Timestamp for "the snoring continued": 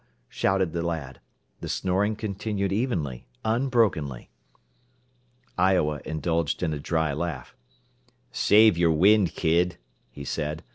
1.59-2.71